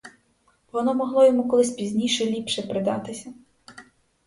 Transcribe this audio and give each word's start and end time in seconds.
Воно 0.71 0.93
могло 0.93 1.25
йому 1.25 1.47
колись 1.47 1.71
пізніше 1.71 2.25
ліпше 2.25 2.61
придатися. 2.61 3.33